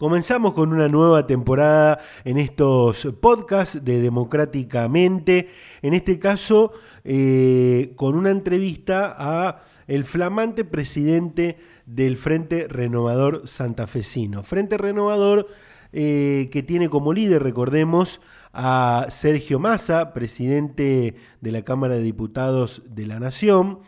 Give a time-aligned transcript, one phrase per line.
[0.00, 5.50] Comenzamos con una nueva temporada en estos podcasts de Democráticamente,
[5.82, 6.72] en este caso
[7.04, 14.42] eh, con una entrevista a el flamante presidente del Frente Renovador Santafesino.
[14.42, 15.48] Frente Renovador
[15.92, 18.22] eh, que tiene como líder, recordemos,
[18.54, 23.80] a Sergio Massa, presidente de la Cámara de Diputados de la Nación,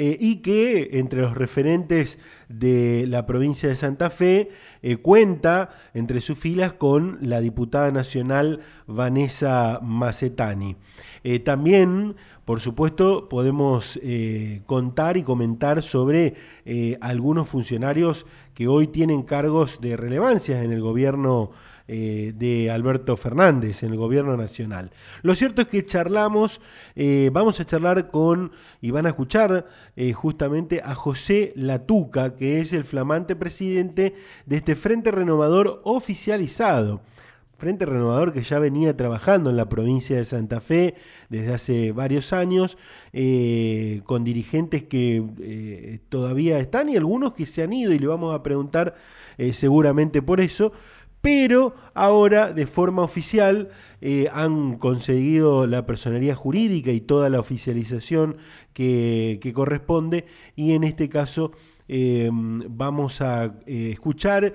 [0.00, 4.48] eh, y que entre los referentes de la provincia de Santa Fe
[4.80, 10.76] eh, cuenta entre sus filas con la diputada nacional Vanessa Macetani.
[11.24, 13.98] Eh, también, por supuesto, podemos
[14.66, 16.34] contar y comentar sobre
[17.00, 21.50] algunos funcionarios que hoy tienen cargos de relevancia en el gobierno
[21.90, 24.90] eh, de Alberto Fernández en el gobierno nacional.
[25.22, 26.60] Lo cierto es que charlamos,
[26.94, 28.52] eh, vamos a charlar con,
[28.82, 29.64] y van a escuchar
[29.96, 34.14] eh, justamente a José Latuca, que es el flamante presidente
[34.44, 37.00] de este Frente Renovador oficializado.
[37.56, 40.94] Frente Renovador que ya venía trabajando en la provincia de Santa Fe
[41.30, 42.76] desde hace varios años,
[44.04, 48.44] con dirigentes que todavía están y algunos que se han ido y le vamos a
[48.44, 48.94] preguntar
[49.50, 50.72] seguramente por eso,
[51.20, 58.36] pero ahora de forma oficial eh, han conseguido la personería jurídica y toda la oficialización
[58.72, 61.52] que, corresponde y en este caso
[61.88, 64.52] eh, vamos a eh, escuchar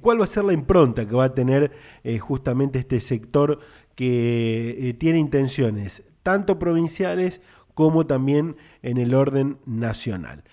[0.00, 1.72] cuál va a ser la impronta que va a tener
[2.20, 3.58] justamente este sector
[3.94, 7.40] que tiene intenciones tanto provinciales
[7.74, 10.44] como también en el orden nacional.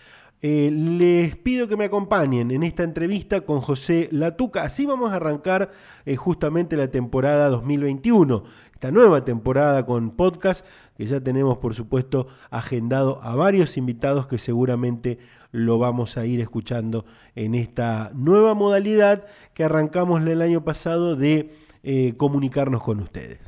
[0.44, 4.64] Eh, les pido que me acompañen en esta entrevista con José Latuca.
[4.64, 5.72] Así vamos a arrancar
[6.06, 10.66] eh, justamente la temporada 2021, esta nueva temporada con podcast,
[10.97, 15.19] que ya tenemos por supuesto agendado a varios invitados que seguramente
[15.52, 21.52] lo vamos a ir escuchando en esta nueva modalidad que arrancamos el año pasado de
[21.84, 23.40] eh, comunicarnos con ustedes.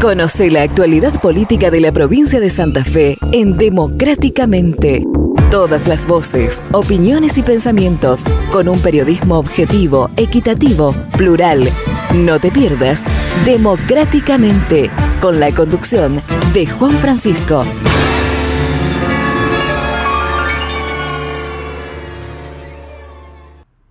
[0.00, 5.02] Conoce la actualidad política de la provincia de Santa Fe en Democráticamente.
[5.50, 8.22] Todas las voces, opiniones y pensamientos
[8.52, 11.70] con un periodismo objetivo, equitativo, plural.
[12.14, 13.02] No te pierdas
[13.46, 14.90] Democráticamente
[15.22, 16.20] con la conducción
[16.52, 17.64] de Juan Francisco.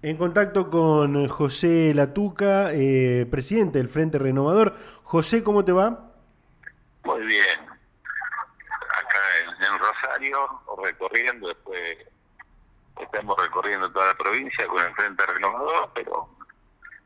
[0.03, 4.75] En contacto con José Latuca, eh, presidente del Frente Renovador.
[5.01, 6.11] José, ¿cómo te va?
[7.03, 7.76] Muy bien
[10.65, 11.97] o recorriendo, después
[13.01, 16.29] estamos recorriendo toda la provincia con el Frente Renovador, pero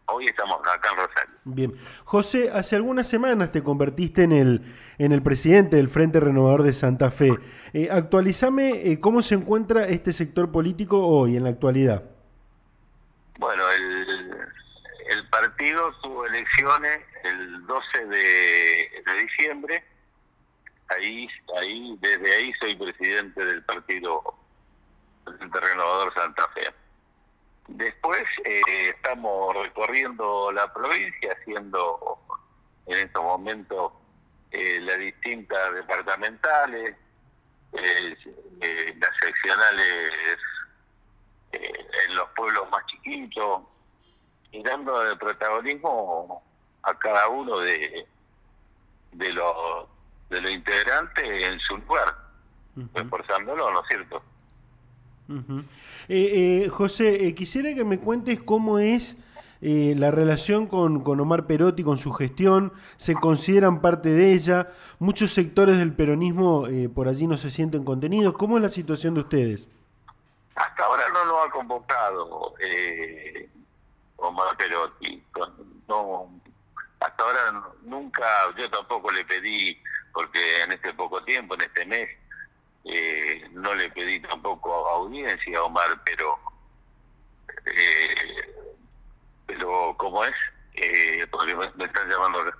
[0.05, 1.35] hoy estamos acá en Rosario.
[1.43, 1.73] Bien.
[2.05, 4.61] José, hace algunas semanas te convertiste en el,
[4.97, 7.37] en el presidente del Frente Renovador de Santa Fe.
[7.73, 12.03] Eh, actualizame eh, cómo se encuentra este sector político hoy, en la actualidad.
[13.39, 14.31] Bueno, el,
[15.09, 19.83] el partido tuvo elecciones el 12 de, de diciembre
[20.93, 21.27] ahí,
[21.59, 24.21] ahí, desde ahí soy presidente del partido
[25.23, 26.73] Presidente Renovador Santa Fe.
[27.67, 32.19] Después eh, estamos recorriendo la provincia, haciendo
[32.87, 33.93] en estos momentos
[34.51, 36.97] eh, las distintas departamentales,
[37.73, 40.37] eh, las seccionales
[41.53, 43.61] en los pueblos más chiquitos,
[44.51, 46.43] y dando el protagonismo
[46.83, 48.05] a cada uno de,
[49.13, 49.87] de los
[50.31, 52.15] de los integrantes en su lugar,
[52.93, 54.23] reforzándolo, ¿no es cierto?
[56.07, 59.17] Eh, eh, José, eh, quisiera que me cuentes cómo es
[59.63, 65.33] la relación con, con, Omar Perotti, con su gestión, se consideran parte de ella, muchos
[65.33, 66.65] sectores del peronismo
[66.95, 69.67] por allí no se sienten contenidos, ¿cómo es la situación de ustedes?
[70.55, 72.55] Hasta ahora no lo ha convocado
[74.15, 75.23] Omar Perotti,
[75.87, 76.27] no,
[76.99, 78.25] hasta ahora nunca,
[78.57, 79.77] yo tampoco le pedí
[80.13, 82.09] porque en este poco tiempo, en este mes,
[82.85, 86.37] eh, no le pedí tampoco audiencia a Omar, pero
[87.65, 88.55] eh,
[89.45, 90.35] pero como es,
[90.73, 92.53] eh, porque me, están llamando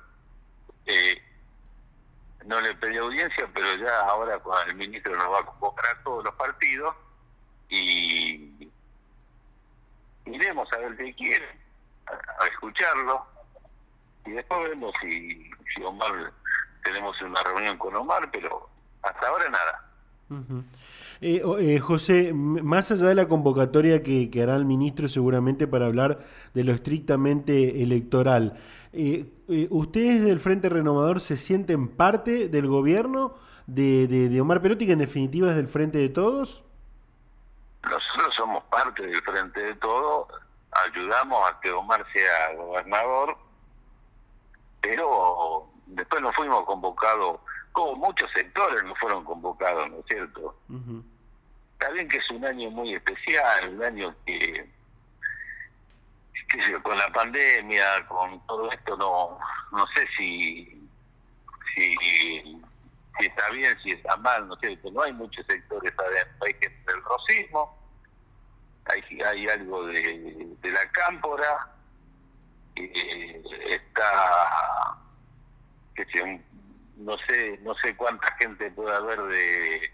[0.86, 1.21] eh,
[2.45, 6.04] no le pedí audiencia, pero ya ahora con el ministro nos va a convocar a
[6.04, 6.95] todos los partidos
[7.69, 8.69] y
[10.25, 11.47] iremos a ver qué quiere,
[12.07, 13.25] a, escucharlo
[14.25, 16.33] y después vemos si, si Omar
[16.83, 18.69] tenemos una reunión con Omar, pero
[19.01, 19.92] hasta ahora nada.
[21.22, 26.25] Eh, eh, José, más allá de la convocatoria que, hará el ministro seguramente para hablar
[26.54, 28.57] de lo estrictamente electoral,
[28.94, 29.30] eh,
[29.69, 33.36] ¿ustedes del Frente Renovador se sienten parte del gobierno
[33.68, 36.63] de, de, Omar Perotti, que en definitiva es del Frente de Todos?
[37.83, 40.28] Nosotros somos parte del Frente de Todos,
[40.72, 43.38] ayudamos a que Omar sea gobernador,
[44.81, 47.39] pero después no fuimos convocados,
[47.71, 50.57] como muchos sectores no fueron convocados, ¿no es cierto?
[51.73, 54.69] Está bien que es un año muy especial, un año que,
[56.83, 59.39] con la pandemia, con todo esto, no
[59.71, 60.89] no sé si,
[61.73, 61.95] si,
[63.19, 64.91] si está bien, si está mal, ¿no es cierto?
[64.91, 67.77] No hay muchos sectores adentro, hay gente del rosismo,
[68.85, 71.71] hay, hay algo de, de la cámpora,
[72.75, 74.97] eh, está
[76.07, 76.42] que
[76.98, 79.92] no sé no sé cuánta gente puede haber de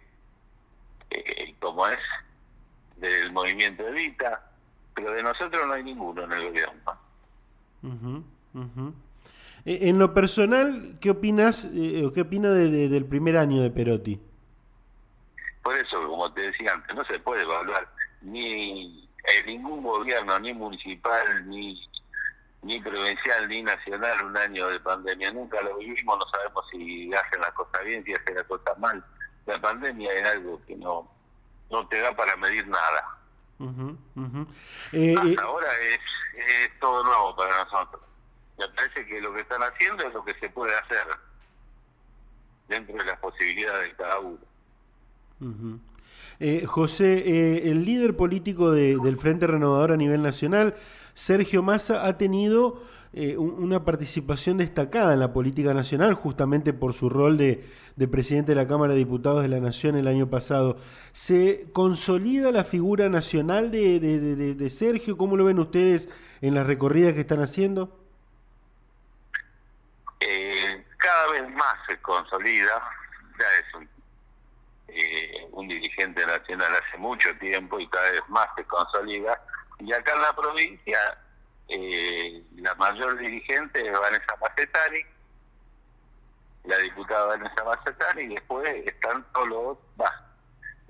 [1.10, 2.00] eh, como es
[2.98, 4.52] del movimiento Evita
[4.96, 6.98] pero de nosotros no hay ninguno en el gobierno.
[9.66, 13.70] Eh, en lo personal qué opinas eh, o qué opina de, del primer año de
[13.70, 14.20] Perotti
[15.62, 17.88] por eso como te decía antes no se puede evaluar
[18.22, 21.80] ni en ningún gobierno ni municipal ni
[22.62, 25.32] ni provincial ni nacional un año de pandemia.
[25.32, 29.04] Nunca lo vivimos, no sabemos si hacen la cosa bien, si hacen la cosa mal.
[29.46, 31.10] La pandemia es algo que no,
[31.70, 33.18] no te da para medir nada.
[34.92, 36.00] Eh, Hasta eh, ahora es,
[36.36, 38.02] es todo nuevo para nosotros.
[38.58, 41.06] Me parece que lo que están haciendo es lo que se puede hacer
[42.68, 44.40] dentro de las posibilidades de cada uno.
[46.40, 50.76] Eh, José, eh, el líder político del Frente Renovador a nivel nacional,
[51.14, 57.10] Sergio Massa, ha tenido eh, una participación destacada en la política nacional, justamente por su
[57.10, 57.64] rol de,
[58.12, 60.78] presidente de la Cámara de Diputados de la Nación el año pasado.
[61.12, 65.18] ¿Se consolida la figura nacional de, de Sergio?
[65.18, 66.08] ¿Cómo lo ven ustedes
[66.42, 68.04] en las recorridas que están haciendo?
[70.98, 72.82] cada vez más se consolida,
[73.40, 73.88] ya es un
[75.52, 79.42] un dirigente nacional hace mucho tiempo y cada vez más se consolida.
[79.80, 81.18] Y acá en la provincia,
[81.68, 85.02] eh, la mayor dirigente es Vanessa Macetani,
[86.66, 89.78] la diputada Vanessa Macetani, y después están todos los,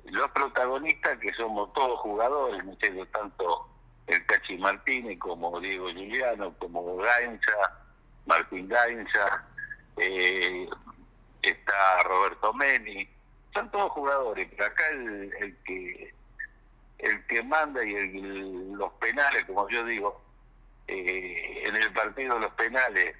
[0.06, 2.64] los protagonistas que somos todos jugadores,
[3.12, 3.68] tanto
[4.08, 7.52] el Cachi Martínez como Diego Juliano, como Gainza,
[8.26, 9.46] Martín Gainza,
[9.98, 10.70] eh,
[11.42, 13.08] está Roberto Meni,
[13.58, 16.14] son todos jugadores, pero acá el, el que
[17.00, 20.22] el que manda y el, los penales, como yo digo,
[20.88, 23.16] eh, en el partido los penales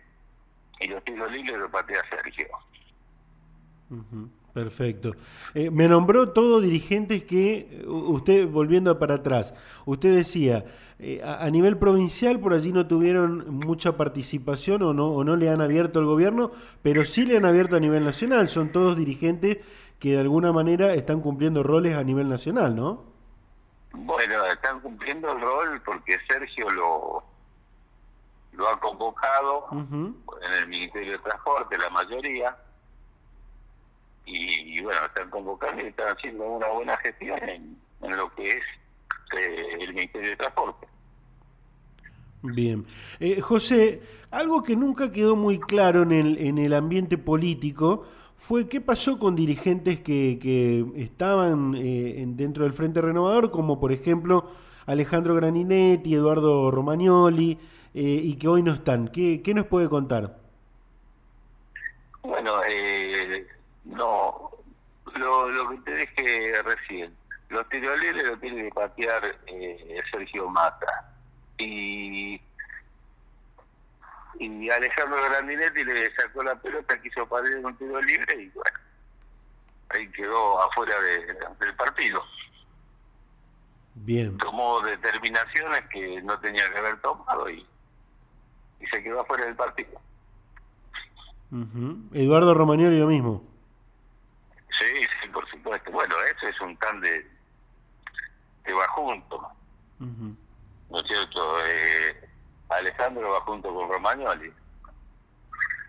[0.80, 2.48] y los tiros libres lo patea Sergio.
[4.58, 5.12] Perfecto.
[5.54, 9.54] Eh, me nombró todo dirigentes que, usted volviendo para atrás,
[9.86, 10.66] usted decía,
[10.98, 15.52] eh, a, nivel provincial por allí no tuvieron mucha participación o no, o no le
[15.52, 16.50] han abierto al gobierno,
[16.82, 18.50] pero sí le han abierto a nivel nacional.
[18.50, 19.60] Son todos dirigentes
[20.00, 23.04] que de alguna manera están cumpliendo roles a nivel nacional, ¿no?
[23.92, 27.24] Bueno, están cumpliendo el rol porque Sergio lo,
[28.54, 32.58] lo ha convocado en el Ministerio de Transporte, la mayoría,
[34.28, 38.64] y, bueno, están convocando y están haciendo una buena gestión en, lo que es
[39.38, 40.88] eh, el Ministerio de Transporte.
[42.44, 42.86] Bien.
[43.20, 48.06] Eh, José, algo que nunca quedó muy claro en el, en el ambiente político
[48.38, 53.92] fue qué pasó con dirigentes que, que estaban eh, dentro del Frente Renovador, como por
[53.92, 54.52] ejemplo
[54.86, 57.58] Alejandro Graninetti, Eduardo Romagnoli,
[57.94, 59.08] eh, y que hoy no están.
[59.10, 60.38] ¿Qué, qué nos puede contar?
[62.22, 63.07] Bueno, eh,
[63.88, 64.52] no,
[65.16, 67.16] lo, lo que te dije recién,
[67.50, 69.38] los tiros lo tiene que patear
[70.12, 71.14] Sergio Mata.
[71.58, 72.40] Y
[74.40, 78.80] y Alejandro Grandinetti le sacó la pelota, quiso parar un tiro libre y bueno,
[79.90, 82.24] ahí quedó afuera del partido.
[83.96, 84.38] Bien.
[84.38, 87.66] Tomó determinaciones que no tenía que haber tomado y,
[88.80, 90.00] y se quedó afuera del partido.
[92.14, 93.44] Eduardo Romagnoli lo mismo.
[94.78, 95.90] Sí, sí, por supuesto.
[95.92, 97.26] Bueno, ese es un tan de,
[98.66, 99.42] que va junto.
[100.00, 101.66] ¿No es cierto?
[101.66, 102.30] Eh,
[102.70, 104.52] Alejandro va junto con Romagnoli.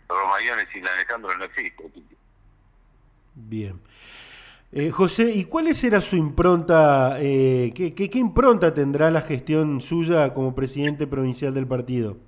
[0.08, 1.90] Romagnoli sin Alejandro no existe.
[3.34, 3.80] Bien.
[4.70, 7.16] Eh, José, ¿y cuál será su impronta?
[7.20, 12.18] Eh, ¿qué, qué, impronta tendrá la gestión suya como presidente provincial del partido?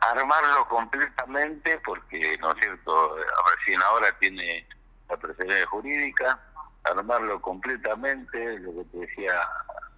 [0.00, 3.16] Armarlo completamente, porque, ¿no es cierto?,
[3.56, 4.66] recién ahora tiene
[5.12, 6.40] la presidencia jurídica,
[6.84, 9.40] armarlo completamente, lo que te decía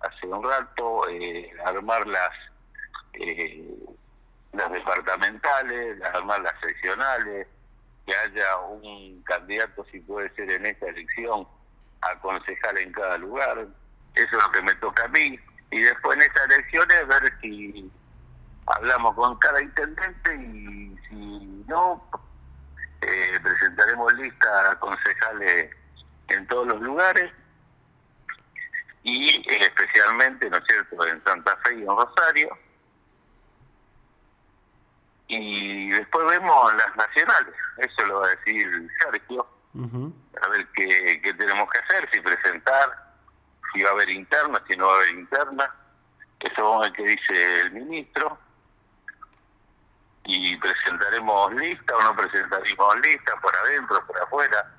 [0.01, 2.31] hace un rato, eh, armar las,
[3.15, 3.79] eh,
[4.53, 7.47] las departamentales, armar las seccionales,
[8.05, 11.47] que haya un candidato, si puede ser en esta elección,
[12.03, 13.67] a concejal en cada lugar.
[14.15, 15.39] Eso es lo que me toca a mí.
[15.71, 17.91] y después en esas elecciones ver si
[18.67, 22.03] hablamos con cada intendente y si no,
[23.45, 25.71] presentaremos lista concejales
[26.29, 27.31] en todos los lugares
[29.03, 32.59] y eh, especialmente, ¿no es cierto?, en Santa Fe y en Rosario.
[35.29, 39.47] Y después vemos las nacionales, eso lo va a decir Sergio,
[40.43, 43.15] a ver qué, qué tenemos que hacer, si presentar,
[43.73, 45.75] si va a haber interna, si no va a haber interna,
[46.41, 48.39] eso es lo que dice el ministro,
[50.27, 54.71] y presentaremos lista o no presentaremos lista, por adentro, por afuera,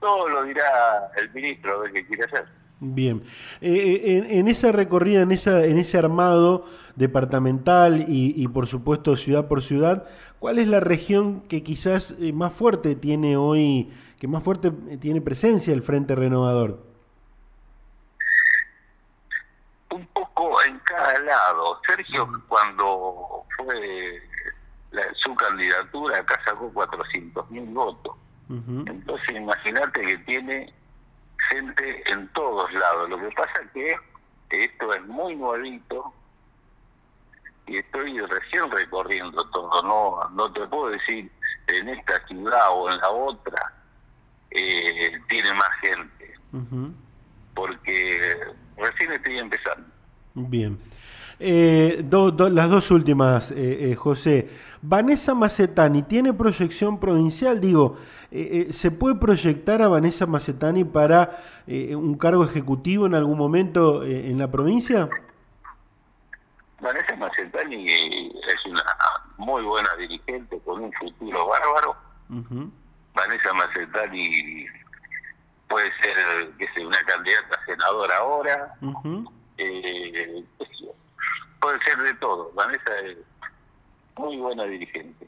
[0.00, 2.62] todo lo dirá el ministro de qué quiere hacer.
[2.84, 3.22] Bien,
[3.60, 6.64] eh, eh, en, esa recorrida, en, esa, en ese armado
[6.96, 10.08] departamental y, y, por supuesto ciudad por ciudad,
[10.40, 15.20] ¿cuál es la región que quizás eh, más fuerte tiene hoy, que más fuerte tiene
[15.20, 16.84] presencia el Frente Renovador?
[19.92, 21.78] Un poco en cada lado.
[21.86, 24.20] Sergio, cuando fue
[24.92, 28.16] la, su candidatura, acá sacó 400 mil votos.
[28.48, 30.74] Entonces, imagínate que tiene
[31.48, 33.08] gente en todos lados.
[33.08, 33.96] Lo que pasa es que
[34.64, 36.12] esto es muy nuevito
[37.66, 39.82] y estoy recién recorriendo todo.
[39.82, 41.30] No, no te puedo decir
[41.68, 43.72] en esta ciudad o en la otra
[44.50, 46.34] eh, tiene más gente,
[47.54, 48.36] porque
[48.76, 49.86] recién estoy empezando.
[50.34, 50.78] Bien.
[51.44, 52.04] Eh,
[52.52, 54.48] las dos últimas, eh, eh, José.
[54.80, 57.60] Vanessa Macetani, ¿tiene proyección provincial?
[57.60, 57.96] Digo,
[58.30, 64.50] ¿se puede proyectar a Vanessa Macetani para un cargo ejecutivo en algún momento en la
[64.50, 65.08] provincia?
[66.80, 68.84] Vanessa Macetani es una
[69.36, 71.96] muy buena dirigente con un futuro bárbaro.
[73.14, 74.66] Vanessa Macetani
[75.68, 76.16] puede ser
[76.56, 78.74] que sea una candidata a senadora ahora
[81.62, 82.52] puede ser de todo.
[82.52, 83.16] Vanessa es
[84.18, 85.26] muy buena dirigente.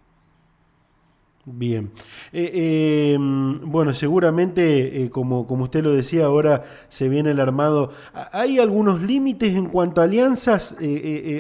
[1.47, 1.93] Bien.
[2.33, 7.93] Eh, eh, bueno, seguramente, eh, como, como usted lo decía, ahora se viene el armado.
[8.33, 10.75] ¿Hay algunos límites en cuanto a alianzas?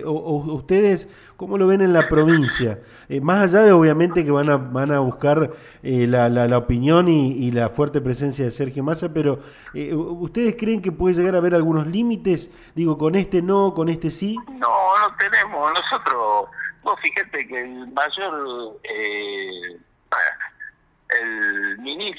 [0.04, 2.80] O, ustedes cómo lo ven en la provincia?
[3.23, 7.70] más allá de, obviamente, que van a, van a buscar la, la, opinión y, la
[7.70, 9.40] fuerte presencia de Sergio Massa, pero
[9.75, 12.50] ¿ustedes creen que puede llegar a haber algunos límites?
[12.75, 14.37] Digo, con este no, con este sí.
[14.49, 15.73] No, no tenemos.
[15.73, 16.49] Nosotros,
[16.82, 18.78] vos fíjate que el mayor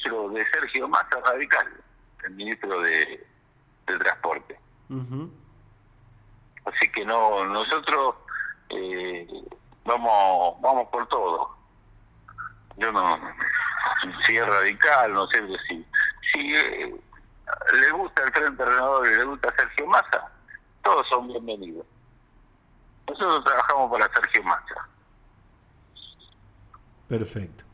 [0.06, 1.68] ministro de Sergio Massa radical,
[2.26, 3.28] el ministro de,
[3.86, 4.60] Transporte.
[6.66, 8.16] Así que no, nosotros
[8.70, 9.28] eh,
[9.86, 11.56] vamos vamos por todo.
[12.78, 13.20] Yo no,
[14.26, 15.86] si es radical, no sé si,
[16.34, 16.96] si eh,
[17.74, 20.32] le gusta el Frente Renovador y le gusta Sergio Massa,
[20.84, 21.86] todos son bienvenidos.
[23.08, 24.90] Nosotros trabajamos para Sergio Massa.
[27.08, 27.65] Perfecto.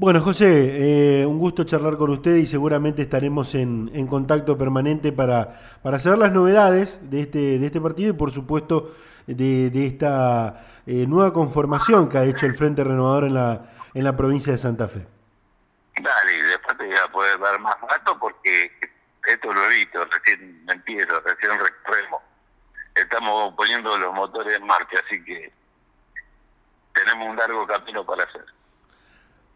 [0.00, 5.12] Bueno, José, eh, un gusto charlar con usted y seguramente estaremos en, en contacto permanente
[5.12, 8.94] para, para, saber las novedades de este, de este partido y, por supuesto,
[9.26, 14.04] de, de esta eh, nueva conformación que ha hecho el Frente Renovador en la, en
[14.04, 15.06] la provincia de Santa Fe.
[16.00, 18.72] Dale, y después te voy a poder dar más rato porque
[19.26, 22.22] esto lo he visto, recién empiezo, recién recorremos.
[22.94, 25.52] Estamos poniendo los motores en marcha, así que
[26.94, 28.46] tenemos un largo camino para hacer.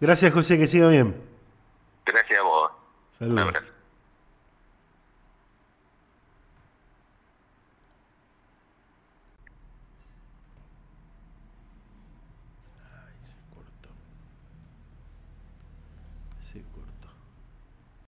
[0.00, 1.14] Gracias, José, que siga bien.
[2.04, 2.70] Gracias a vos.
[3.18, 3.74] Saludos.